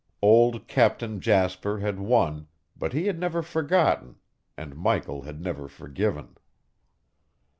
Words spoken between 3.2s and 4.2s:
forgotten,